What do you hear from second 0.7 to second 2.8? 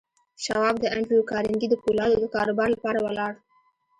د انډریو کارنګي د پولادو د کاروبار